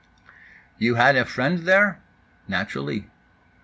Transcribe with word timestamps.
—"You 0.79 0.95
had 0.95 1.15
a 1.15 1.25
friend 1.25 1.59
there?"—"Naturally." 1.59 3.11